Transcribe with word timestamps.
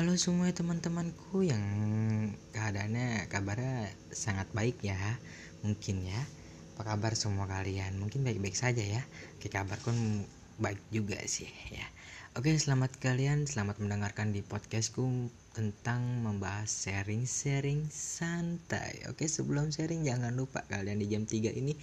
Halo 0.00 0.16
semua 0.16 0.48
teman-temanku 0.48 1.44
yang 1.44 1.60
keadaannya 2.56 3.28
kabarnya 3.28 3.92
sangat 4.08 4.48
baik 4.56 4.80
ya 4.80 4.96
Mungkin 5.60 6.08
ya. 6.08 6.24
Apa 6.72 6.96
kabar 6.96 7.12
semua 7.12 7.44
kalian? 7.44 8.00
Mungkin 8.00 8.24
baik-baik 8.24 8.56
saja 8.56 8.80
ya. 8.80 9.04
Oke 9.36 9.52
kabarku 9.52 9.92
baik 10.56 10.80
juga 10.88 11.20
sih 11.28 11.52
ya. 11.68 11.84
Oke 12.32 12.56
selamat 12.56 12.96
kalian 12.96 13.44
Selamat 13.44 13.76
mendengarkan 13.76 14.32
di 14.32 14.40
podcastku 14.40 15.04
Tentang 15.52 16.24
membahas 16.24 16.72
sharing-sharing 16.72 17.92
santai. 17.92 19.04
Oke 19.12 19.28
sebelum 19.28 19.68
sharing 19.68 20.00
jangan 20.00 20.32
lupa 20.32 20.64
kalian 20.72 20.96
di 20.96 21.12
jam 21.12 21.28
3 21.28 21.52
ini 21.60 21.76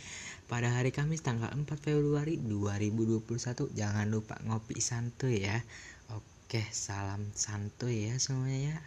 Pada 0.50 0.74
hari 0.74 0.90
Kamis 0.90 1.22
tanggal 1.22 1.54
4 1.54 1.70
Februari 1.78 2.42
2021 2.42 3.78
Jangan 3.78 4.10
lupa 4.10 4.42
ngopi 4.42 4.82
santuy 4.82 5.46
ya 5.46 5.62
Oke, 6.48 6.64
salam 6.72 7.28
santuy 7.36 8.08
ya 8.08 8.16
semuanya 8.24 8.72
ya. 8.72 8.78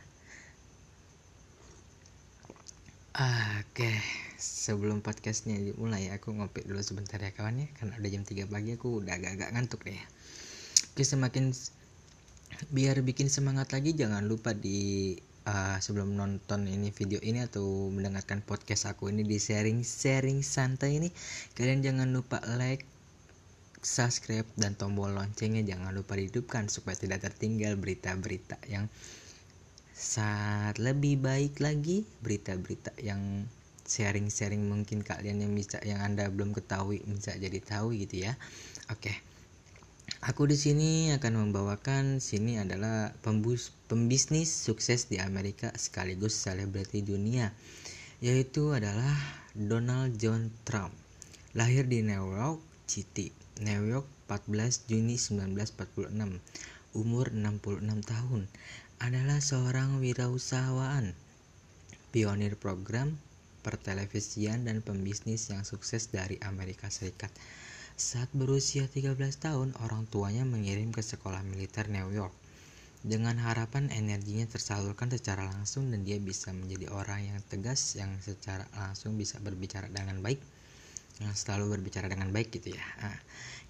Oke, 3.61 3.93
sebelum 4.41 5.05
podcastnya 5.05 5.61
dimulai 5.61 6.09
aku 6.09 6.33
ngopi 6.33 6.65
dulu 6.65 6.81
sebentar 6.81 7.21
ya 7.21 7.37
kawan 7.37 7.61
ya 7.61 7.69
Karena 7.77 8.01
udah 8.01 8.11
jam 8.17 8.25
3 8.25 8.49
pagi 8.49 8.81
aku 8.81 9.05
udah 9.05 9.13
agak-agak 9.13 9.53
ngantuk 9.53 9.85
deh 9.85 10.01
Oke, 10.97 11.05
semakin 11.05 11.53
biar 12.73 12.97
bikin 13.05 13.29
semangat 13.29 13.77
lagi 13.77 13.93
jangan 13.93 14.25
lupa 14.25 14.57
di 14.57 15.21
uh, 15.45 15.77
sebelum 15.85 16.17
nonton 16.17 16.65
ini 16.65 16.89
video 16.97 17.21
ini 17.21 17.45
atau 17.45 17.93
mendengarkan 17.93 18.41
podcast 18.41 18.89
aku 18.89 19.13
ini 19.13 19.21
di 19.21 19.37
sharing-sharing 19.37 20.41
santai 20.41 20.97
ini 20.97 21.13
Kalian 21.53 21.85
jangan 21.85 22.09
lupa 22.09 22.41
like, 22.57 22.89
subscribe 23.81 24.47
dan 24.61 24.77
tombol 24.77 25.13
loncengnya 25.17 25.65
jangan 25.65 25.97
lupa 25.97 26.17
dihidupkan 26.17 26.69
supaya 26.69 26.97
tidak 27.01 27.25
tertinggal 27.25 27.81
berita-berita 27.81 28.61
yang 28.69 28.93
saat 29.97 30.81
lebih 30.81 31.21
baik 31.21 31.61
lagi 31.61 32.09
berita-berita 32.25 32.97
yang 33.01 33.45
sharing-sharing 33.85 34.65
mungkin 34.65 35.05
kalian 35.05 35.45
yang 35.45 35.53
bisa 35.53 35.83
yang 35.85 36.01
anda 36.01 36.31
belum 36.31 36.55
ketahui 36.55 37.03
bisa 37.05 37.35
jadi 37.37 37.59
tahu 37.59 37.93
gitu 37.99 38.25
ya. 38.31 38.39
Oke. 38.89 39.13
Aku 40.21 40.45
di 40.45 40.59
sini 40.59 41.13
akan 41.17 41.49
membawakan 41.49 42.21
sini 42.21 42.61
adalah 42.61 43.15
pembus, 43.25 43.73
pembisnis 43.89 44.53
sukses 44.53 45.09
di 45.09 45.17
Amerika 45.17 45.73
sekaligus 45.75 46.37
selebriti 46.37 47.01
dunia 47.01 47.51
yaitu 48.21 48.77
adalah 48.77 49.17
Donald 49.57 50.21
John 50.21 50.53
Trump. 50.69 50.93
Lahir 51.57 51.89
di 51.89 52.05
New 52.05 52.31
York 52.37 52.70
City 52.91 53.31
New 53.63 53.87
York 53.87 54.11
14 54.27 54.91
Juni 54.91 55.15
1946 55.15 56.11
umur 56.99 57.31
66 57.31 57.87
tahun. 58.03 58.51
Adalah 58.99 59.39
seorang 59.39 60.03
wirausahawan 60.03 61.15
pionir 62.11 62.59
program 62.59 63.15
pertelevisian 63.63 64.67
dan 64.67 64.83
pembisnis 64.83 65.47
yang 65.55 65.63
sukses 65.63 66.11
dari 66.11 66.43
Amerika 66.43 66.91
Serikat. 66.91 67.31
Saat 67.95 68.35
berusia 68.35 68.91
13 68.91 69.15
tahun 69.39 69.77
orang 69.79 70.11
tuanya 70.11 70.43
mengirim 70.43 70.91
ke 70.91 71.05
sekolah 71.05 71.47
militer 71.47 71.87
New 71.87 72.11
York. 72.11 72.35
Dengan 73.01 73.39
harapan 73.41 73.89
energinya 73.95 74.45
tersalurkan 74.51 75.09
secara 75.09 75.47
langsung 75.49 75.89
dan 75.89 76.05
dia 76.05 76.21
bisa 76.21 76.53
menjadi 76.53 76.91
orang 76.93 77.33
yang 77.33 77.39
tegas 77.49 77.97
yang 77.97 78.13
secara 78.21 78.67
langsung 78.77 79.17
bisa 79.17 79.41
berbicara 79.41 79.89
dengan 79.89 80.21
baik 80.21 80.43
selalu 81.35 81.79
berbicara 81.79 82.09
dengan 82.09 82.31
baik 82.33 82.55
gitu 82.55 82.73
ya. 82.75 82.87
Nah, 83.03 83.19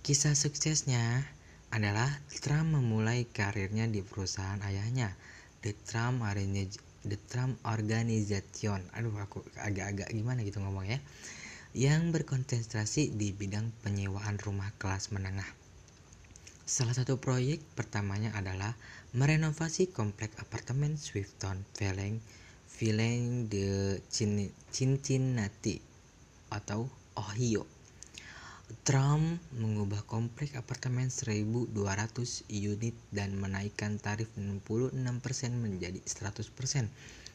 kisah 0.04 0.36
suksesnya 0.36 1.26
adalah 1.70 2.10
Trump 2.42 2.74
memulai 2.74 3.26
karirnya 3.30 3.86
di 3.86 4.02
perusahaan 4.02 4.58
ayahnya, 4.66 5.14
The 5.62 5.74
Trump 5.86 6.22
The 7.00 7.16
Trump 7.32 7.56
Organization. 7.64 8.84
Aduh, 8.92 9.16
aku 9.16 9.40
agak-agak 9.56 10.12
gimana 10.12 10.44
gitu 10.44 10.60
ngomong 10.60 10.84
ya. 10.84 11.00
Yang 11.72 12.12
berkonsentrasi 12.18 13.14
di 13.14 13.30
bidang 13.30 13.70
penyewaan 13.86 14.36
rumah 14.42 14.74
kelas 14.76 15.14
menengah. 15.14 15.46
Salah 16.66 16.94
satu 16.94 17.18
proyek 17.18 17.62
pertamanya 17.74 18.30
adalah 18.34 18.76
merenovasi 19.14 19.90
komplek 19.90 20.30
apartemen 20.38 20.94
Swifton 20.94 21.66
Village, 21.74 22.22
Village 22.78 23.50
de 23.50 23.98
Cincinnati 24.70 25.82
atau 26.50 26.86
Ohio. 27.20 27.68
Trump 28.80 29.44
mengubah 29.52 30.08
komplek 30.08 30.56
apartemen 30.56 31.12
1200 31.12 31.76
unit 32.48 32.96
dan 33.12 33.36
menaikkan 33.36 34.00
tarif 34.00 34.32
66% 34.40 34.96
menjadi 35.52 36.00
100% 36.00 36.88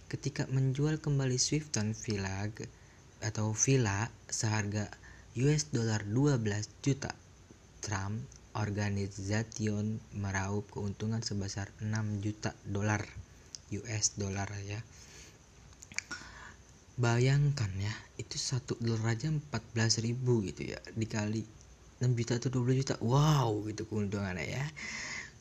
ketika 0.09 0.50
menjual 0.50 0.97
kembali 0.97 1.38
Swifton 1.38 1.94
Villa 1.94 2.50
atau 3.22 3.53
villa 3.53 4.09
seharga 4.25 4.90
US 5.38 5.69
dollar 5.69 6.02
12 6.02 6.41
juta. 6.81 7.13
Trump 7.85 8.25
Organization 8.57 10.02
meraup 10.16 10.66
keuntungan 10.73 11.22
sebesar 11.22 11.69
6 11.84 12.25
juta 12.25 12.57
dolar 12.66 13.06
US 13.75 14.17
dollar 14.17 14.50
ya 14.63 14.79
bayangkan 16.95 17.67
ya 17.75 17.91
itu 18.16 18.39
satu 18.39 18.79
dolar 18.79 19.19
aja 19.19 19.28
14 19.28 20.06
ribu 20.07 20.39
gitu 20.47 20.72
ya 20.72 20.79
dikali 20.95 21.44
6 22.03 22.11
juta 22.11 22.35
atau 22.35 22.50
20 22.59 22.81
juta. 22.83 22.95
Wow 23.00 23.63
gitu 23.72 23.88
keuntungannya 23.88 24.47
ya. 24.47 24.66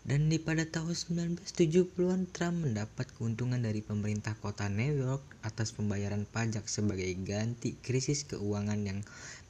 Dan 0.05 0.29
di 0.29 0.37
pada 0.37 0.69
tahun 0.69 0.93
1970-an 0.93 2.29
Trump 2.31 2.69
mendapat 2.69 3.09
keuntungan 3.17 3.57
dari 3.57 3.81
pemerintah 3.81 4.37
kota 4.37 4.69
New 4.69 4.93
York 4.93 5.25
atas 5.41 5.73
pembayaran 5.73 6.29
pajak 6.29 6.69
sebagai 6.69 7.09
ganti 7.25 7.73
krisis 7.81 8.29
keuangan 8.29 8.85
yang 8.85 9.01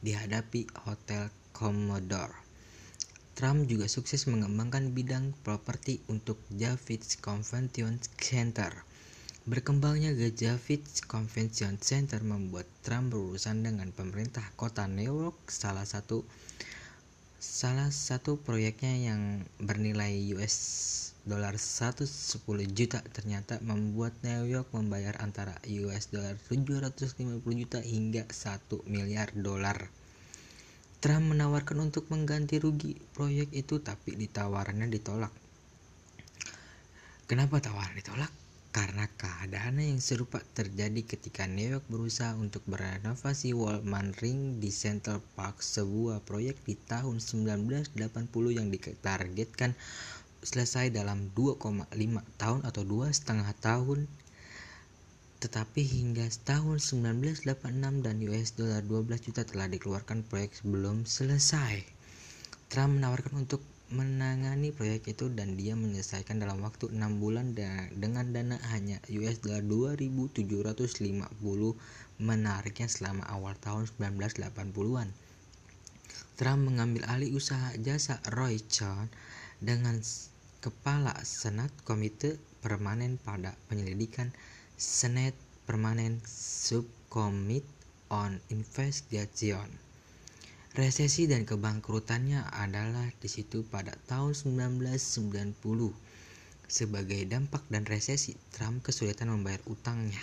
dihadapi 0.07 0.71
Hotel 0.87 1.29
Commodore. 1.51 2.39
Trump 3.35 3.67
juga 3.67 3.91
sukses 3.91 4.31
mengembangkan 4.31 4.95
bidang 4.95 5.35
properti 5.43 5.99
untuk 6.07 6.39
Javits 6.55 7.19
Convention 7.19 7.99
Center 8.15 8.94
Berkembangnya 9.45 10.17
Javits 10.17 11.05
Convention 11.05 11.77
Center 11.77 12.25
membuat 12.25 12.65
Trump 12.81 13.13
berurusan 13.13 13.61
dengan 13.61 13.93
pemerintah 13.93 14.41
kota 14.57 14.89
New 14.89 15.05
York. 15.05 15.53
Salah 15.53 15.85
satu 15.85 16.25
salah 17.37 17.93
satu 17.93 18.41
proyeknya 18.41 19.13
yang 19.13 19.45
bernilai 19.61 20.17
US 20.33 20.57
dolar 21.29 21.61
110 21.61 22.09
juta 22.73 23.05
ternyata 23.13 23.61
membuat 23.61 24.17
New 24.25 24.49
York 24.49 24.73
membayar 24.73 25.21
antara 25.21 25.61
US 25.85 26.09
dolar 26.09 26.41
750 26.41 27.45
juta 27.45 27.85
hingga 27.85 28.25
1 28.25 28.65
miliar 28.89 29.29
dolar. 29.37 29.93
Trump 31.05 31.37
menawarkan 31.37 31.93
untuk 31.93 32.09
mengganti 32.09 32.57
rugi 32.57 32.97
proyek 33.13 33.53
itu 33.53 33.77
tapi 33.85 34.17
ditawarannya 34.17 34.89
ditolak. 34.89 35.37
Kenapa 37.29 37.61
tawaran 37.61 37.93
ditolak? 37.93 38.44
Karena 38.75 39.07
keadaan 39.15 39.79
yang 39.79 40.03
serupa 40.03 40.43
terjadi 40.43 41.07
ketika 41.07 41.47
New 41.47 41.79
York 41.79 41.87
berusaha 41.87 42.35
untuk 42.35 42.67
merenovasi 42.67 43.55
Wallman 43.55 44.11
Ring 44.19 44.59
di 44.59 44.75
Central 44.75 45.23
Park, 45.39 45.63
sebuah 45.63 46.27
proyek 46.27 46.59
di 46.67 46.75
tahun 46.75 47.23
1980 47.23 47.95
yang 48.51 48.75
ditargetkan 48.75 49.79
selesai 50.43 50.91
dalam 50.91 51.31
2,5 51.39 51.87
tahun 52.35 52.61
atau 52.67 52.83
dua 52.83 53.15
setengah 53.15 53.55
tahun 53.63 54.11
tetapi 55.39 55.85
hingga 55.85 56.25
tahun 56.43 56.81
1986 56.81 57.45
dan 58.01 58.17
US 58.27 58.49
dollar 58.57 58.81
12 58.81 59.29
juta 59.29 59.45
telah 59.45 59.69
dikeluarkan 59.69 60.25
proyek 60.25 60.57
sebelum 60.57 61.05
selesai. 61.05 61.85
Trump 62.73 62.97
menawarkan 62.97 63.45
untuk 63.45 63.61
menangani 63.93 64.73
proyek 64.73 65.13
itu 65.13 65.29
dan 65.29 65.61
dia 65.61 65.77
menyelesaikan 65.77 66.41
dalam 66.41 66.65
waktu 66.65 66.89
6 66.89 67.21
bulan 67.21 67.53
dengan 67.93 68.25
dana 68.33 68.57
hanya 68.73 68.97
US 69.13 69.45
dollar 69.45 69.61
2750 70.01 71.29
menariknya 72.17 72.89
selama 72.89 73.29
awal 73.29 73.53
tahun 73.61 73.85
1980-an. 74.01 75.13
Trump 76.35 76.61
mengambil 76.67 77.05
alih 77.13 77.37
usaha 77.37 77.77
jasa 77.77 78.19
Roy 78.33 78.59
John 78.73 79.13
dengan 79.61 80.01
kepala 80.65 81.13
Senat 81.23 81.71
Komite 81.85 82.41
Permanen 82.65 83.21
pada 83.21 83.53
penyelidikan 83.69 84.33
Senate 84.81 85.37
Permanen 85.69 86.25
Subcommittee 86.25 87.69
on 88.09 88.41
Investigation 88.49 89.84
Resesi 90.75 91.31
dan 91.31 91.47
kebangkrutannya 91.47 92.51
adalah 92.51 93.07
di 93.23 93.31
situ 93.31 93.63
pada 93.63 93.95
tahun 94.11 94.35
1990. 94.35 95.55
Sebagai 96.67 97.23
dampak 97.31 97.63
dan 97.71 97.87
resesi, 97.87 98.35
Trump 98.51 98.83
kesulitan 98.83 99.31
membayar 99.31 99.63
utangnya. 99.71 100.19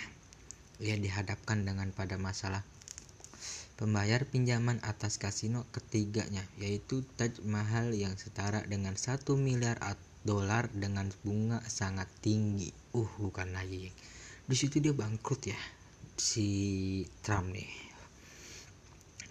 Ia 0.76 1.00
dihadapkan 1.00 1.64
dengan 1.64 1.88
pada 1.96 2.20
masalah 2.20 2.60
pembayar 3.80 4.28
pinjaman 4.28 4.76
atas 4.84 5.16
kasino 5.16 5.64
ketiganya, 5.72 6.44
yaitu 6.60 7.00
Taj 7.16 7.40
Mahal 7.48 7.96
yang 7.96 8.12
setara 8.20 8.60
dengan 8.68 8.92
1 8.92 9.24
miliar 9.40 9.80
dolar 10.20 10.68
dengan 10.68 11.08
bunga 11.24 11.64
sangat 11.64 12.12
tinggi. 12.20 12.76
Uh, 12.92 13.08
bukan 13.16 13.56
lagi. 13.56 13.88
Di 14.44 14.52
situ 14.52 14.84
dia 14.84 14.92
bangkrut 14.92 15.48
ya 15.48 15.56
si 16.20 17.08
Trump 17.24 17.56
nih. 17.56 17.91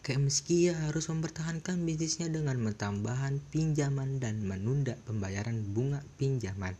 Ia 0.01 0.74
harus 0.89 1.13
mempertahankan 1.13 1.86
bisnisnya 1.86 2.25
dengan 2.25 2.57
menambahkan 2.57 3.38
pinjaman 3.53 4.18
dan 4.18 4.42
menunda 4.42 4.98
pembayaran 5.06 5.62
bunga 5.77 6.01
pinjaman. 6.18 6.74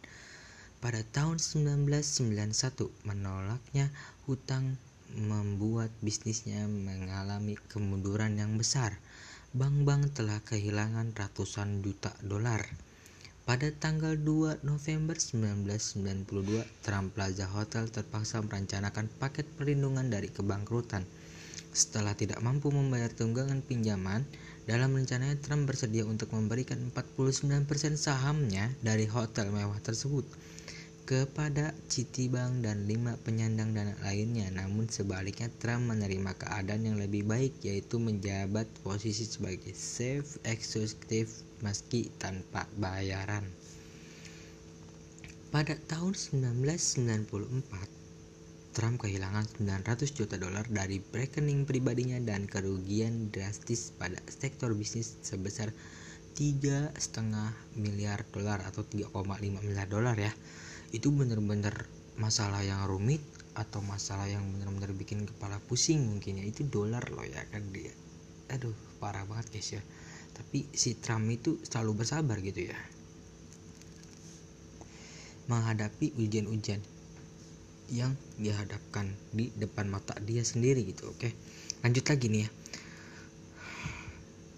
Pada 0.82 1.06
tahun 1.06 1.38
1991 1.38 2.90
menolaknya 3.06 3.94
hutang 4.26 4.74
membuat 5.14 5.94
bisnisnya 6.02 6.66
mengalami 6.66 7.62
kemunduran 7.70 8.42
yang 8.42 8.58
besar. 8.58 8.98
Bank-bank 9.54 10.18
telah 10.18 10.42
kehilangan 10.42 11.14
ratusan 11.14 11.86
juta 11.86 12.10
dolar. 12.26 12.66
Pada 13.46 13.70
tanggal 13.70 14.18
2 14.18 14.66
November 14.66 15.14
1992, 15.14 16.66
Trump 16.82 17.14
Plaza 17.14 17.46
Hotel 17.46 17.86
terpaksa 17.94 18.42
merencanakan 18.42 19.14
paket 19.22 19.46
perlindungan 19.46 20.10
dari 20.10 20.34
kebangkrutan. 20.34 21.06
Setelah 21.72 22.12
tidak 22.16 22.44
mampu 22.44 22.68
membayar 22.68 23.08
tunggangan 23.08 23.64
pinjaman, 23.64 24.28
dalam 24.68 24.92
rencananya 24.92 25.40
Trump 25.40 25.72
bersedia 25.72 26.04
untuk 26.04 26.36
memberikan 26.36 26.78
49% 26.92 27.68
sahamnya 27.96 28.70
dari 28.84 29.08
hotel 29.08 29.50
mewah 29.50 29.80
tersebut 29.80 30.28
kepada 31.12 31.76
Citibank 31.92 32.64
dan 32.64 32.88
lima 32.88 33.20
penyandang 33.28 33.76
dana 33.76 33.92
lainnya. 34.00 34.48
Namun 34.48 34.88
sebaliknya 34.88 35.52
Trump 35.60 35.92
menerima 35.92 36.40
keadaan 36.40 36.88
yang 36.88 36.96
lebih 36.96 37.28
baik 37.28 37.52
yaitu 37.68 38.00
menjabat 38.00 38.64
posisi 38.80 39.28
sebagai 39.28 39.76
chief 39.76 40.40
executive 40.48 41.28
meski 41.60 42.08
tanpa 42.16 42.64
bayaran. 42.80 43.44
Pada 45.52 45.76
tahun 45.92 46.16
1994, 46.16 48.01
Trump 48.72 49.04
kehilangan 49.04 49.44
900 49.60 50.16
juta 50.16 50.40
dolar 50.40 50.64
dari 50.72 51.04
rekening 51.04 51.68
pribadinya 51.68 52.16
dan 52.24 52.48
kerugian 52.48 53.28
drastis 53.28 53.92
pada 53.92 54.16
sektor 54.32 54.72
bisnis 54.72 55.20
sebesar 55.20 55.76
tiga 56.32 56.88
setengah 56.96 57.52
miliar 57.76 58.24
dolar 58.32 58.64
atau 58.64 58.88
3,5 58.88 59.12
miliar 59.60 59.92
dolar 59.92 60.16
ya. 60.16 60.32
Itu 60.96 61.12
bener-bener 61.12 61.84
masalah 62.16 62.64
yang 62.64 62.88
rumit 62.88 63.20
atau 63.60 63.84
masalah 63.84 64.32
yang 64.32 64.48
bener-bener 64.56 64.96
bikin 64.96 65.28
kepala 65.28 65.60
pusing 65.68 66.08
mungkin 66.08 66.40
ya. 66.40 66.48
Itu 66.48 66.64
dolar 66.64 67.04
loh 67.12 67.28
ya 67.28 67.44
kan 67.52 67.68
dia. 67.76 67.92
Aduh 68.56 68.76
parah 69.04 69.28
banget 69.28 69.52
guys 69.52 69.70
ya. 69.76 69.84
Tapi 70.32 70.72
si 70.72 70.96
Trump 70.96 71.28
itu 71.28 71.60
selalu 71.68 72.08
bersabar 72.08 72.40
gitu 72.40 72.72
ya. 72.72 72.80
Menghadapi 75.52 76.16
ujian-ujian 76.16 77.01
yang 77.92 78.16
dihadapkan 78.40 79.12
di 79.36 79.52
depan 79.54 79.92
mata 79.92 80.16
dia 80.24 80.42
sendiri 80.42 80.88
gitu 80.88 81.12
oke? 81.12 81.28
Lanjut 81.84 82.08
lagi 82.08 82.28
nih 82.32 82.42
ya. 82.48 82.50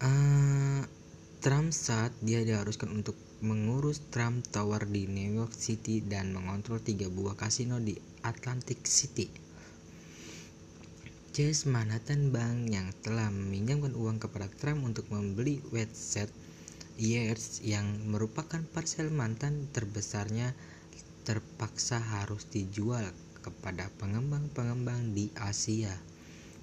Uh, 0.04 0.82
Trump 1.44 1.74
saat 1.74 2.14
dia 2.22 2.40
diharuskan 2.46 2.94
untuk 2.94 3.18
mengurus 3.44 4.00
Trump 4.08 4.40
Tower 4.48 4.88
di 4.88 5.04
New 5.04 5.34
York 5.36 5.52
City 5.52 6.00
dan 6.00 6.32
mengontrol 6.32 6.80
tiga 6.80 7.12
buah 7.12 7.36
kasino 7.36 7.76
di 7.82 7.92
Atlantic 8.24 8.86
City. 8.88 9.28
Chase 11.34 11.66
Manhattan 11.66 12.30
Bank 12.30 12.70
yang 12.70 12.94
telah 13.02 13.28
meminjamkan 13.28 13.92
uang 13.98 14.22
kepada 14.22 14.46
Trump 14.54 14.86
untuk 14.86 15.10
membeli 15.10 15.58
website 15.74 16.30
Years 16.94 17.58
yang 17.66 18.06
merupakan 18.06 18.62
parsel 18.70 19.10
mantan 19.10 19.66
terbesarnya 19.74 20.54
terpaksa 21.24 21.98
harus 21.98 22.44
dijual 22.52 23.08
kepada 23.40 23.90
pengembang-pengembang 23.98 25.16
di 25.16 25.32
Asia. 25.34 25.92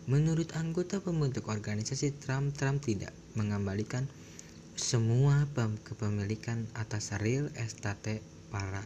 Menurut 0.06 0.54
anggota 0.58 1.02
pembentuk 1.02 1.50
organisasi 1.50 2.16
Trump, 2.22 2.54
Trump 2.58 2.82
tidak 2.86 3.14
mengembalikan 3.34 4.06
semua 4.78 5.46
kepemilikan 5.84 6.66
atas 6.74 7.14
real 7.20 7.52
estate 7.58 8.24
para 8.50 8.82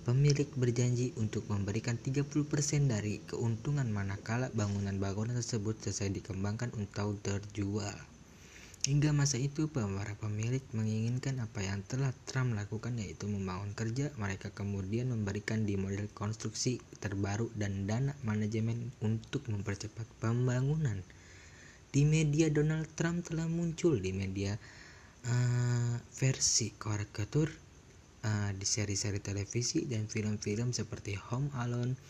Pemilik 0.00 0.48
berjanji 0.56 1.12
untuk 1.20 1.44
memberikan 1.52 2.00
30% 2.00 2.24
dari 2.88 3.20
keuntungan 3.28 3.84
manakala 3.92 4.48
bangunan-bangunan 4.56 5.36
tersebut 5.36 5.76
selesai 5.76 6.08
dikembangkan 6.16 6.72
untuk 6.72 7.20
terjual. 7.20 7.92
Hingga 8.80 9.12
masa 9.12 9.36
itu, 9.36 9.68
para 9.68 10.16
pemilik 10.16 10.64
menginginkan 10.72 11.36
apa 11.44 11.60
yang 11.60 11.84
telah 11.84 12.16
Trump 12.24 12.56
lakukan 12.56 12.96
yaitu 12.96 13.28
membangun 13.28 13.76
kerja. 13.76 14.08
Mereka 14.16 14.56
kemudian 14.56 15.12
memberikan 15.12 15.68
di 15.68 15.76
model 15.76 16.08
konstruksi 16.16 16.80
terbaru 16.96 17.52
dan 17.60 17.84
dana 17.84 18.16
manajemen 18.24 18.88
untuk 19.04 19.44
mempercepat 19.52 20.08
pembangunan. 20.24 20.96
Di 21.92 22.08
media 22.08 22.48
Donald 22.48 22.88
Trump 22.96 23.28
telah 23.28 23.44
muncul 23.52 24.00
di 24.00 24.16
media 24.16 24.56
uh, 25.28 26.00
versi 26.16 26.72
karikatur 26.72 27.52
uh, 28.24 28.50
di 28.56 28.64
seri-seri 28.64 29.20
televisi 29.20 29.84
dan 29.84 30.08
film-film 30.08 30.72
seperti 30.72 31.20
Home 31.28 31.52
Alone, 31.52 32.00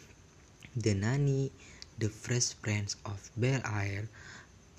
The 0.78 0.94
Nanny, 0.94 1.50
The 1.98 2.06
Fresh 2.06 2.62
Prince 2.62 2.94
of 3.10 3.18
Bel 3.34 3.58
Air, 3.66 4.06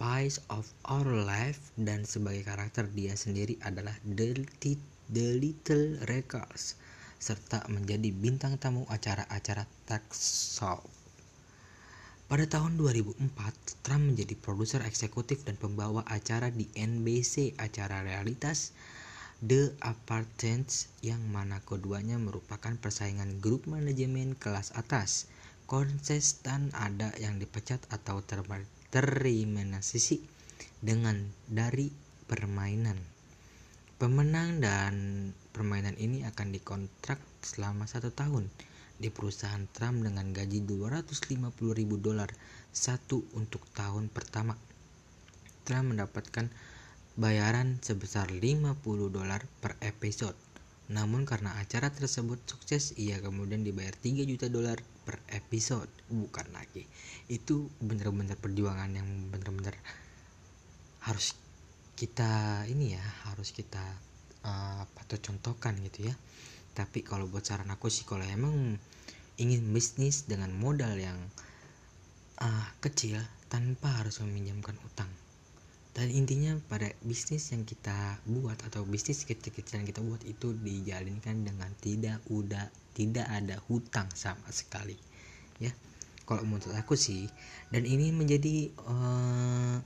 Pies 0.01 0.41
of 0.49 0.65
Our 0.89 1.29
Life, 1.29 1.77
dan 1.77 2.09
sebagai 2.09 2.41
karakter 2.41 2.89
dia 2.89 3.13
sendiri 3.13 3.61
adalah 3.61 3.93
The, 4.01 4.33
Little 5.13 6.01
Recalls, 6.09 6.73
serta 7.21 7.69
menjadi 7.69 8.09
bintang 8.09 8.57
tamu 8.57 8.89
acara-acara 8.89 9.69
talk 9.85 10.01
show. 10.17 10.81
Pada 12.25 12.49
tahun 12.49 12.81
2004, 12.81 13.85
Trump 13.85 14.17
menjadi 14.17 14.33
produser 14.41 14.81
eksekutif 14.81 15.45
dan 15.45 15.61
pembawa 15.61 16.01
acara 16.09 16.49
di 16.49 16.65
NBC, 16.73 17.53
acara 17.61 18.01
realitas 18.01 18.73
The 19.37 19.77
Apartments 19.85 20.89
yang 21.05 21.21
mana 21.29 21.61
keduanya 21.61 22.17
merupakan 22.17 22.73
persaingan 22.73 23.37
grup 23.37 23.69
manajemen 23.69 24.33
kelas 24.33 24.73
atas. 24.73 25.29
Konsisten 25.69 26.73
ada 26.73 27.13
yang 27.21 27.37
dipecat 27.37 27.85
atau 27.93 28.25
tereliminasi 28.91 30.19
dengan 30.83 31.15
dari 31.47 31.87
permainan. 32.27 32.99
Pemenang 33.95 34.59
dan 34.59 34.95
permainan 35.55 35.95
ini 35.95 36.27
akan 36.27 36.51
dikontrak 36.51 37.21
selama 37.39 37.87
satu 37.87 38.11
tahun 38.11 38.51
di 39.01 39.09
perusahaan 39.09 39.65
Trump 39.71 40.03
dengan 40.05 40.29
gaji 40.35 40.61
250 40.67 41.55
ribu 41.73 41.95
dolar 41.97 42.29
satu 42.69 43.23
untuk 43.33 43.63
tahun 43.73 44.11
pertama. 44.11 44.53
Trump 45.63 45.95
mendapatkan 45.95 46.51
bayaran 47.15 47.79
sebesar 47.79 48.27
50 48.27 48.77
dolar 49.07 49.41
per 49.63 49.79
episode. 49.79 50.35
Namun 50.91 51.23
karena 51.23 51.55
acara 51.63 51.87
tersebut 51.87 52.43
sukses, 52.43 52.91
ia 52.99 53.23
kemudian 53.23 53.63
dibayar 53.63 53.95
3 53.95 54.27
juta 54.27 54.51
dolar 54.51 54.83
per 55.11 55.19
episode. 55.35 55.91
Bukan 56.07 56.55
lagi. 56.55 56.87
Itu 57.27 57.67
benar-benar 57.83 58.39
perjuangan 58.39 58.95
yang 58.95 59.27
benar-benar 59.27 59.75
harus 61.03 61.35
kita 61.99 62.63
ini 62.71 62.95
ya, 62.95 63.03
harus 63.27 63.51
kita 63.51 63.83
uh, 64.47 64.87
patut 64.95 65.19
contohkan 65.19 65.75
gitu 65.83 66.07
ya. 66.07 66.15
Tapi 66.71 67.03
kalau 67.03 67.27
buat 67.27 67.43
saran 67.43 67.67
aku 67.67 67.91
sih 67.91 68.07
kalau 68.07 68.23
emang 68.23 68.79
ingin 69.35 69.61
bisnis 69.75 70.23
dengan 70.31 70.55
modal 70.55 70.95
yang 70.95 71.19
uh, 72.39 72.67
kecil 72.79 73.19
tanpa 73.51 73.99
harus 73.99 74.23
meminjamkan 74.23 74.79
utang 74.87 75.11
dan 75.91 76.07
intinya 76.07 76.55
pada 76.71 76.87
bisnis 77.03 77.51
yang 77.51 77.67
kita 77.67 78.23
buat 78.23 78.55
atau 78.63 78.87
bisnis 78.87 79.27
kecil-kecil 79.27 79.83
yang 79.83 79.87
kita 79.91 79.99
buat 79.99 80.23
itu 80.23 80.55
dijalinkan 80.55 81.43
dengan 81.43 81.67
tidak 81.83 82.23
udah 82.31 82.71
tidak 82.95 83.27
ada 83.27 83.59
hutang 83.67 84.07
sama 84.15 84.47
sekali 84.55 84.95
ya. 85.59 85.71
Kalau 86.23 86.47
menurut 86.47 86.71
aku 86.79 86.95
sih 86.95 87.27
dan 87.75 87.83
ini 87.83 88.15
menjadi 88.15 88.71
uh, 88.87 89.83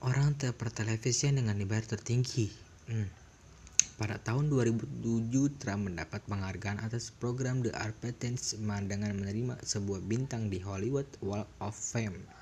orang 0.00 0.32
terpertelevisian 0.40 1.36
dengan 1.36 1.56
dibayar 1.60 1.84
tertinggi. 1.84 2.48
Hmm. 2.90 3.06
pada 4.00 4.16
tahun 4.18 4.48
2007 4.48 5.60
Trump 5.60 5.92
mendapat 5.92 6.24
penghargaan 6.24 6.80
atas 6.80 7.12
program 7.12 7.60
The 7.60 7.70
Arpentins 7.76 8.56
dengan 8.56 9.12
menerima 9.12 9.60
sebuah 9.60 10.00
bintang 10.08 10.48
di 10.48 10.58
Hollywood 10.58 11.06
Wall 11.20 11.44
of 11.60 11.76
Fame 11.76 12.39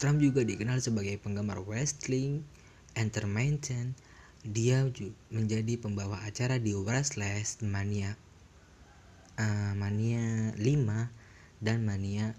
Trump 0.00 0.16
juga 0.24 0.40
dikenal 0.40 0.80
sebagai 0.80 1.20
penggemar 1.20 1.60
wrestling, 1.68 2.40
entertainment. 2.96 3.92
Dia 4.40 4.88
juga 4.88 5.12
menjadi 5.28 5.76
pembawa 5.76 6.24
acara 6.24 6.56
di 6.56 6.72
WrestleMania 6.72 8.16
uh, 9.36 9.72
Mania 9.76 10.56
5 10.56 11.60
dan 11.60 11.84
Mania 11.84 12.32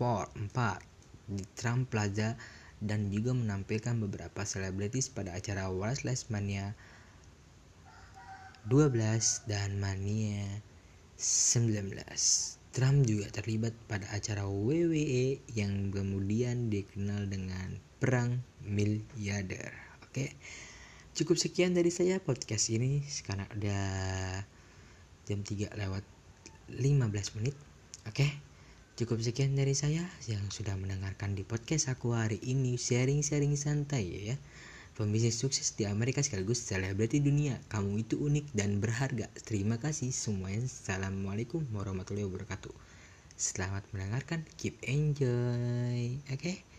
4, 0.00 0.48
4 0.48 0.80
di 1.28 1.44
Trump 1.52 1.92
Plaza 1.92 2.40
dan 2.80 3.12
juga 3.12 3.36
menampilkan 3.36 4.00
beberapa 4.00 4.48
selebritis 4.48 5.12
pada 5.12 5.36
acara 5.36 5.68
WrestleMania 5.68 6.72
12 8.64 9.44
dan 9.44 9.76
Mania 9.76 10.64
19. 11.20 12.63
Trump 12.74 13.06
juga 13.06 13.30
terlibat 13.30 13.70
pada 13.86 14.10
acara 14.10 14.50
WWE 14.50 15.38
yang 15.54 15.94
kemudian 15.94 16.74
dikenal 16.74 17.30
dengan 17.30 17.78
Perang 18.02 18.42
Miliarder. 18.66 19.70
Oke. 20.02 20.34
Cukup 21.14 21.38
sekian 21.38 21.78
dari 21.78 21.94
saya 21.94 22.18
podcast 22.18 22.74
ini 22.74 23.06
sekarang 23.06 23.46
udah 23.54 23.86
jam 25.22 25.46
3 25.46 25.70
lewat 25.70 26.02
15 26.74 27.38
menit. 27.38 27.54
Oke. 28.10 28.26
Cukup 28.98 29.22
sekian 29.22 29.54
dari 29.54 29.78
saya 29.78 30.02
yang 30.26 30.50
sudah 30.50 30.74
mendengarkan 30.74 31.38
di 31.38 31.46
podcast 31.46 31.94
aku 31.94 32.18
hari 32.18 32.42
ini 32.42 32.74
sharing-sharing 32.74 33.54
santai 33.54 34.34
ya. 34.34 34.36
Pembisnis 34.94 35.34
sukses 35.34 35.74
di 35.74 35.90
Amerika 35.90 36.22
sekaligus 36.22 36.62
selebriti 36.62 37.18
dunia. 37.18 37.58
Kamu 37.66 37.98
itu 37.98 38.14
unik 38.14 38.54
dan 38.54 38.78
berharga. 38.78 39.26
Terima 39.42 39.74
kasih 39.74 40.14
semuanya. 40.14 40.62
Assalamualaikum 40.70 41.66
warahmatullahi 41.74 42.30
wabarakatuh. 42.30 42.70
Selamat 43.34 43.82
mendengarkan. 43.90 44.46
Keep 44.54 44.78
enjoy. 44.86 46.22
Oke. 46.30 46.38
Okay? 46.38 46.73